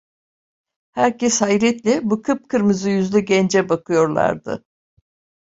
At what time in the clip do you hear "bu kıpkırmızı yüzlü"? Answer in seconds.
2.09-3.19